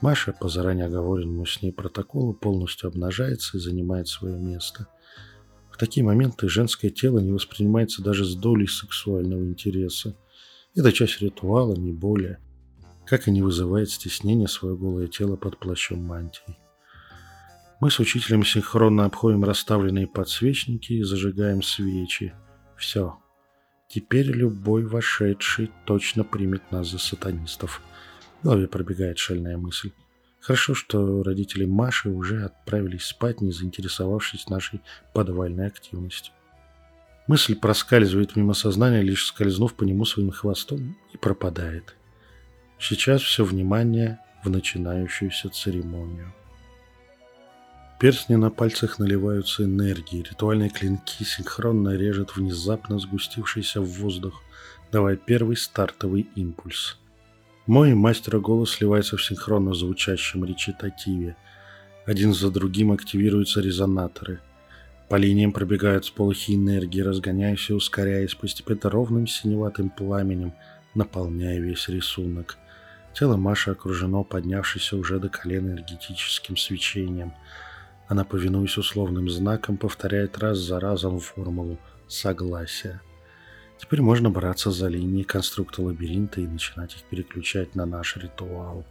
Маша 0.00 0.32
по 0.32 0.48
заранее 0.48 0.86
оговоренному 0.86 1.44
с 1.44 1.60
ней 1.60 1.72
протоколу 1.72 2.34
полностью 2.34 2.88
обнажается 2.88 3.56
и 3.56 3.60
занимает 3.60 4.06
свое 4.06 4.38
место. 4.38 4.86
В 5.78 5.80
такие 5.80 6.04
моменты 6.04 6.48
женское 6.48 6.90
тело 6.90 7.20
не 7.20 7.30
воспринимается 7.30 8.02
даже 8.02 8.24
с 8.24 8.34
долей 8.34 8.66
сексуального 8.66 9.44
интереса. 9.44 10.16
Это 10.74 10.90
часть 10.90 11.20
ритуала, 11.20 11.76
не 11.76 11.92
более. 11.92 12.40
Как 13.06 13.28
и 13.28 13.30
не 13.30 13.42
вызывает 13.42 13.88
стеснения 13.88 14.48
свое 14.48 14.76
голое 14.76 15.06
тело 15.06 15.36
под 15.36 15.56
плащом 15.56 16.02
мантии. 16.02 16.58
Мы 17.80 17.92
с 17.92 18.00
учителем 18.00 18.44
синхронно 18.44 19.04
обходим 19.04 19.44
расставленные 19.44 20.08
подсвечники 20.08 20.94
и 20.94 21.04
зажигаем 21.04 21.62
свечи. 21.62 22.34
Все. 22.76 23.16
Теперь 23.86 24.26
любой 24.26 24.84
вошедший 24.84 25.70
точно 25.86 26.24
примет 26.24 26.72
нас 26.72 26.90
за 26.90 26.98
сатанистов. 26.98 27.82
В 28.40 28.46
голове 28.46 28.66
пробегает 28.66 29.18
шальная 29.18 29.56
мысль. 29.56 29.92
Хорошо, 30.40 30.74
что 30.74 31.22
родители 31.22 31.64
Маши 31.64 32.08
уже 32.08 32.44
отправились 32.44 33.04
спать, 33.04 33.40
не 33.40 33.52
заинтересовавшись 33.52 34.48
нашей 34.48 34.80
подвальной 35.12 35.66
активностью. 35.66 36.32
Мысль 37.26 37.54
проскальзывает 37.54 38.36
мимо 38.36 38.54
сознания, 38.54 39.02
лишь 39.02 39.26
скользнув 39.26 39.74
по 39.74 39.84
нему 39.84 40.04
своим 40.06 40.30
хвостом, 40.30 40.96
и 41.12 41.18
пропадает. 41.18 41.94
Сейчас 42.78 43.20
все 43.20 43.44
внимание 43.44 44.18
в 44.42 44.48
начинающуюся 44.48 45.50
церемонию. 45.50 46.32
Перстни 48.00 48.36
на 48.36 48.50
пальцах 48.50 49.00
наливаются 49.00 49.64
энергией, 49.64 50.22
ритуальные 50.22 50.70
клинки 50.70 51.24
синхронно 51.24 51.96
режет 51.96 52.36
внезапно 52.36 53.00
сгустившийся 53.00 53.80
в 53.80 53.86
воздух, 53.86 54.40
давая 54.92 55.16
первый 55.16 55.56
стартовый 55.56 56.28
импульс. 56.36 56.96
Мой 57.68 57.94
мастера 57.94 58.40
голос 58.40 58.70
сливается 58.70 59.16
в 59.16 59.24
синхронно 59.24 59.74
звучащем 59.74 60.44
речитативе. 60.44 61.36
Один 62.04 62.34
за 62.34 62.50
другим 62.50 62.90
активируются 62.90 63.60
резонаторы. 63.60 64.40
По 65.08 65.14
линиям 65.14 65.52
пробегают 65.52 66.04
сполохи 66.04 66.56
энергии, 66.56 67.02
разгоняясь 67.02 67.70
и 67.70 67.74
ускоряясь 67.74 68.34
постепенно 68.34 68.90
ровным 68.90 69.28
синеватым 69.28 69.90
пламенем, 69.90 70.52
наполняя 70.96 71.60
весь 71.60 71.88
рисунок. 71.88 72.58
Тело 73.14 73.36
Маши 73.36 73.70
окружено 73.70 74.24
поднявшейся 74.24 74.96
уже 74.96 75.20
до 75.20 75.28
колена 75.28 75.68
энергетическим 75.68 76.56
свечением– 76.56 77.34
она, 78.08 78.24
повинуясь 78.24 78.78
условным 78.78 79.28
знакам, 79.28 79.76
повторяет 79.76 80.38
раз 80.38 80.58
за 80.58 80.80
разом 80.80 81.20
формулу 81.20 81.78
согласия. 82.08 83.02
Теперь 83.78 84.02
можно 84.02 84.28
браться 84.30 84.70
за 84.70 84.88
линии 84.88 85.22
конструкта 85.22 85.82
лабиринта 85.82 86.40
и 86.40 86.46
начинать 86.46 86.94
их 86.94 87.02
переключать 87.04 87.74
на 87.74 87.86
наш 87.86 88.16
ритуал. 88.16 88.84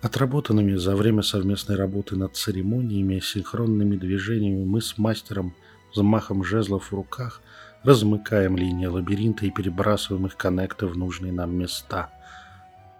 Отработанными 0.00 0.74
за 0.74 0.96
время 0.96 1.22
совместной 1.22 1.76
работы 1.76 2.16
над 2.16 2.36
церемониями 2.36 3.14
и 3.14 3.20
синхронными 3.20 3.96
движениями 3.96 4.64
мы 4.64 4.80
с 4.80 4.98
мастером 4.98 5.54
взмахом 5.92 6.42
жезлов 6.42 6.90
в 6.90 6.94
руках 6.94 7.40
размыкаем 7.84 8.56
линии 8.56 8.86
лабиринта 8.86 9.46
и 9.46 9.50
перебрасываем 9.50 10.26
их 10.26 10.36
коннекты 10.36 10.86
в 10.86 10.96
нужные 10.96 11.32
нам 11.32 11.56
места. 11.56 12.10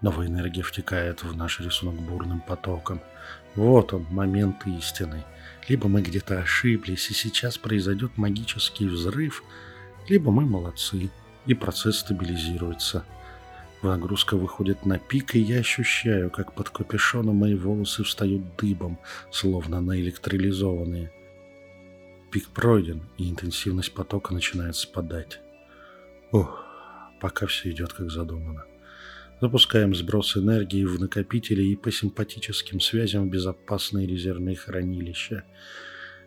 Новая 0.01 0.27
энергия 0.27 0.63
втекает 0.63 1.23
в 1.23 1.35
наш 1.35 1.59
рисунок 1.59 1.95
бурным 2.01 2.41
потоком– 2.41 3.01
вот 3.55 3.93
он, 3.93 4.05
момент 4.09 4.65
истины. 4.65 5.23
Либо 5.67 5.87
мы 5.87 6.01
где-то 6.01 6.39
ошиблись, 6.39 7.09
и 7.11 7.13
сейчас 7.13 7.57
произойдет 7.57 8.17
магический 8.17 8.87
взрыв, 8.87 9.43
либо 10.07 10.31
мы 10.31 10.45
молодцы, 10.45 11.09
и 11.45 11.53
процесс 11.53 11.99
стабилизируется. 11.99 13.05
Нагрузка 13.81 14.37
выходит 14.37 14.85
на 14.85 14.97
пик, 14.97 15.35
и 15.35 15.39
я 15.39 15.59
ощущаю, 15.59 16.29
как 16.29 16.53
под 16.53 16.69
капюшоном 16.69 17.35
мои 17.35 17.55
волосы 17.55 18.03
встают 18.03 18.55
дыбом, 18.55 18.97
словно 19.29 19.81
наэлектролизованные. 19.81 21.11
Пик 22.31 22.47
пройден, 22.49 23.01
и 23.17 23.29
интенсивность 23.29 23.93
потока 23.93 24.33
начинает 24.33 24.75
спадать. 24.77 25.41
Ох, 26.31 26.65
пока 27.19 27.45
все 27.45 27.71
идет 27.71 27.91
как 27.93 28.09
задумано. 28.09 28.63
Запускаем 29.41 29.93
сброс 29.93 30.37
энергии 30.37 30.85
в 30.85 31.01
накопители 31.01 31.63
и 31.63 31.75
по 31.75 31.91
симпатическим 31.91 32.79
связям 32.79 33.27
в 33.27 33.31
безопасные 33.31 34.07
резервные 34.07 34.55
хранилища. 34.55 35.43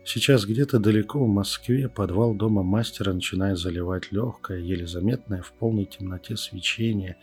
Сейчас 0.09 0.47
где-то 0.47 0.79
далеко 0.79 1.19
в 1.19 1.27
Москве 1.27 1.89
подвал 1.89 2.33
дома 2.33 2.63
мастера 2.63 3.13
начинает 3.13 3.59
заливать 3.59 4.13
легкое, 4.13 4.61
еле 4.61 4.87
заметное 4.87 5.43
в 5.43 5.51
полной 5.51 5.85
темноте 5.85 6.37
свечение 6.37 7.17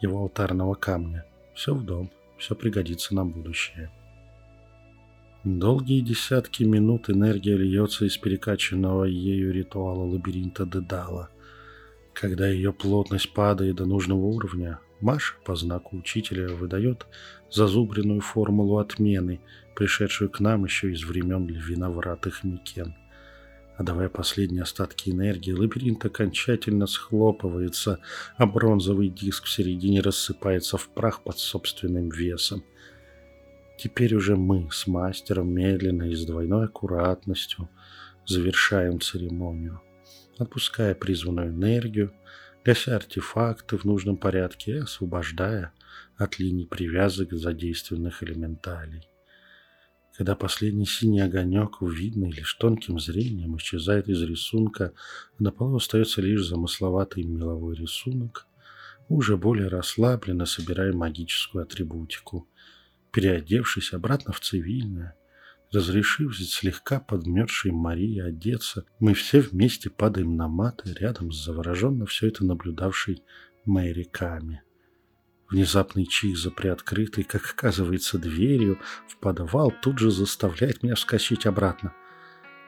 его 0.00 0.20
алтарного 0.20 0.72
камня. 0.72 1.26
Все 1.54 1.74
в 1.74 1.84
дом, 1.84 2.10
все 2.38 2.54
пригодится 2.54 3.14
на 3.14 3.26
будущее. 3.26 3.92
Долгие 5.44 6.00
десятки 6.00 6.62
минут 6.62 7.10
энергия 7.10 7.58
льется 7.58 8.06
из 8.06 8.16
перекачанного 8.16 9.04
ею 9.04 9.52
ритуала 9.52 10.04
лабиринта 10.04 10.64
Дедала. 10.64 11.28
Когда 12.14 12.48
ее 12.48 12.72
плотность 12.72 13.34
падает 13.34 13.76
до 13.76 13.84
нужного 13.84 14.24
уровня, 14.24 14.78
Маша 15.02 15.34
по 15.44 15.56
знаку 15.56 15.98
учителя 15.98 16.48
выдает 16.48 17.06
зазубренную 17.50 18.20
формулу 18.20 18.78
отмены, 18.78 19.40
пришедшую 19.74 20.30
к 20.30 20.40
нам 20.40 20.64
еще 20.64 20.92
из 20.92 21.04
времен 21.04 21.46
виновратых 21.46 22.44
Микен. 22.44 22.94
Отдавая 23.76 24.10
последние 24.10 24.62
остатки 24.62 25.08
энергии, 25.08 25.52
лабиринт 25.52 26.04
окончательно 26.04 26.86
схлопывается, 26.86 27.98
а 28.36 28.44
бронзовый 28.44 29.08
диск 29.08 29.44
в 29.44 29.50
середине 29.50 30.02
рассыпается 30.02 30.76
в 30.76 30.88
прах 30.90 31.22
под 31.22 31.38
собственным 31.38 32.10
весом. 32.10 32.62
Теперь 33.78 34.14
уже 34.14 34.36
мы 34.36 34.68
с 34.70 34.86
мастером 34.86 35.54
медленно 35.54 36.02
и 36.02 36.14
с 36.14 36.26
двойной 36.26 36.66
аккуратностью 36.66 37.70
завершаем 38.26 39.00
церемонию, 39.00 39.80
отпуская 40.36 40.94
призванную 40.94 41.48
энергию, 41.48 42.12
гася 42.64 42.96
артефакты 42.96 43.76
в 43.76 43.84
нужном 43.84 44.16
порядке 44.16 44.82
освобождая 44.82 45.72
от 46.16 46.38
линий 46.38 46.66
привязок 46.66 47.32
задействованных 47.32 48.22
элементалей. 48.22 49.06
Когда 50.16 50.34
последний 50.34 50.86
синий 50.86 51.20
огонек, 51.20 51.80
видный 51.80 52.30
лишь 52.30 52.54
тонким 52.54 53.00
зрением, 53.00 53.56
исчезает 53.56 54.08
из 54.08 54.22
рисунка, 54.22 54.92
а 55.38 55.42
на 55.42 55.50
полу 55.50 55.76
остается 55.76 56.20
лишь 56.20 56.44
замысловатый 56.44 57.22
меловой 57.22 57.76
рисунок, 57.76 58.46
мы 59.08 59.16
уже 59.16 59.38
более 59.38 59.68
расслабленно 59.68 60.44
собираем 60.44 60.98
магическую 60.98 61.62
атрибутику. 61.62 62.46
Переодевшись 63.12 63.92
обратно 63.92 64.32
в 64.32 64.40
цивильное, 64.40 65.16
Разрешив 65.72 66.36
слегка 66.36 66.98
подмерзшей 66.98 67.70
Марии 67.70 68.18
одеться, 68.18 68.84
мы 68.98 69.14
все 69.14 69.40
вместе 69.40 69.88
падаем 69.88 70.36
на 70.36 70.48
маты 70.48 70.92
рядом 70.98 71.30
с 71.30 71.44
завороженно 71.44 72.06
все 72.06 72.26
это 72.26 72.44
наблюдавшей 72.44 73.22
Мэри 73.64 74.02
Ками. 74.02 74.62
Внезапный 75.48 76.06
чих 76.06 76.36
за 76.36 76.50
приоткрытой, 76.50 77.22
как 77.22 77.44
оказывается, 77.44 78.18
дверью 78.18 78.80
в 79.06 79.16
подвал 79.18 79.72
тут 79.80 80.00
же 80.00 80.10
заставляет 80.10 80.82
меня 80.82 80.96
вскочить 80.96 81.46
обратно. 81.46 81.92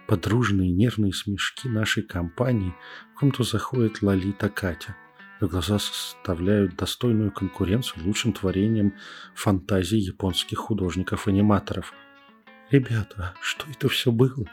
Подружные 0.06 0.70
нервные 0.70 1.12
смешки 1.12 1.68
нашей 1.68 2.04
компании 2.04 2.72
в 3.14 3.18
комнату 3.18 3.42
заходит 3.42 4.00
Лолита 4.02 4.48
Катя. 4.48 4.96
Ее 5.40 5.48
глаза 5.48 5.80
составляют 5.80 6.76
достойную 6.76 7.32
конкуренцию 7.32 8.04
лучшим 8.04 8.32
творением 8.32 8.94
фантазии 9.34 9.98
японских 9.98 10.58
художников-аниматоров– 10.58 11.92
«Ребята, 12.72 13.34
что 13.42 13.70
это 13.70 13.86
все 13.90 14.10
было?» 14.10 14.46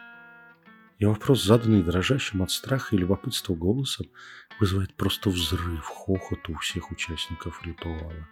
И 0.97 1.05
вопрос, 1.05 1.41
заданный 1.41 1.81
дрожащим 1.81 2.41
от 2.41 2.51
страха 2.51 2.93
и 2.93 2.99
любопытства 2.99 3.55
голосом, 3.55 4.07
вызывает 4.59 4.93
просто 4.95 5.29
взрыв 5.29 5.85
хохота 5.85 6.51
у 6.51 6.55
всех 6.55 6.91
участников 6.91 7.65
ритуала. 7.65 8.27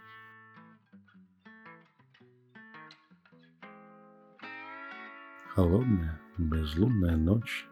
Холодная, 5.54 6.20
безлунная 6.36 7.16
ночь. 7.16 7.66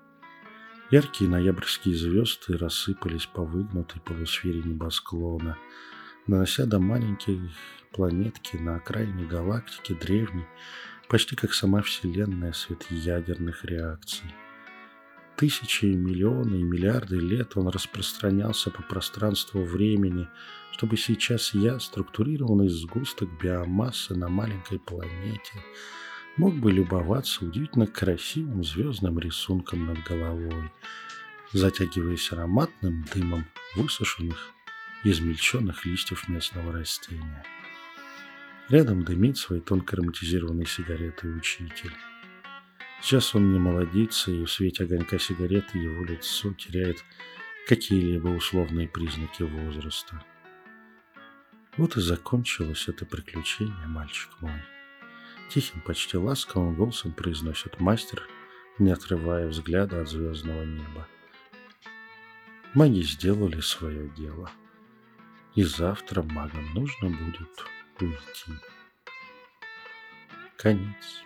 Яркие 0.91 1.29
ноябрьские 1.29 1.95
звезды 1.95 2.57
рассыпались 2.57 3.27
по 3.27 3.45
выгнутой 3.45 4.01
полусфере 4.01 4.63
небосклона, 4.63 5.59
нанося 6.27 6.65
до 6.65 6.79
маленькой 6.79 7.53
планетки 7.93 8.57
на 8.57 8.77
окраине 8.77 9.27
галактики 9.27 9.93
древний, 9.93 10.47
почти 11.09 11.37
как 11.37 11.55
сама 11.55 11.83
Вселенная 11.83 12.53
свет 12.53 12.87
ядерных 12.90 13.64
реакций. 13.64 14.35
Тысячи, 15.37 15.85
миллионы 15.85 16.57
и 16.57 16.62
миллиарды 16.62 17.16
лет 17.16 17.57
он 17.57 17.69
распространялся 17.69 18.71
по 18.71 18.83
пространству 18.83 19.62
времени, 19.64 20.29
чтобы 20.73 20.97
сейчас 20.97 21.53
я, 21.53 21.79
структурированный 21.79 22.69
сгусток 22.69 23.29
биомассы 23.40 24.14
на 24.14 24.29
маленькой 24.29 24.79
планете, 24.79 25.62
мог 26.38 26.55
бы 26.55 26.73
любоваться 26.73 27.45
удивительно 27.45 27.87
красивым 27.87 28.64
звездным 28.64 29.19
рисунком 29.19 29.87
над 29.87 30.03
головой, 30.05 30.71
затягиваясь 31.53 32.33
ароматным 32.33 33.05
дымом 33.14 33.45
высушенных 33.75 34.53
измельченных 35.05 35.85
листьев 35.85 36.29
местного 36.29 36.73
растения. 36.73 37.45
Рядом 38.69 39.05
дымит 39.05 39.37
своей 39.37 39.63
тонко 39.63 39.95
ароматизированной 39.95 40.67
сигаретой 40.67 41.37
учитель. 41.37 41.93
Сейчас 43.01 43.33
он 43.37 43.53
не 43.53 43.61
молодится, 43.61 44.33
и 44.33 44.45
в 44.45 44.51
свете 44.51 44.83
огонька 44.83 45.21
сигареты 45.21 45.79
его 45.79 46.05
лицо 46.05 46.53
теряет 46.55 47.05
какие-либо 47.69 48.27
условные 48.29 48.89
признаки 48.89 49.45
возраста. 49.45 50.25
Вот 51.77 51.97
и 51.97 52.01
закончилось 52.01 52.89
это 52.89 53.07
приключение, 53.07 53.87
мальчик 53.87 54.31
мой. 54.41 54.61
Тихим, 55.49 55.81
почти 55.83 56.17
ласковым 56.17 56.75
голосом 56.75 57.13
произносит 57.13 57.79
мастер, 57.79 58.27
не 58.81 58.91
отрывая 58.91 59.47
взгляда 59.47 60.01
от 60.01 60.09
звездного 60.09 60.65
неба. 60.65 61.07
Маги 62.75 63.03
сделали 63.03 63.61
свое 63.61 64.09
дело. 64.17 64.51
И 65.55 65.63
завтра 65.63 66.23
магам 66.23 66.75
нужно 66.75 67.11
будет 67.11 67.65
уйти. 68.03 68.53
Конец. 70.57 71.26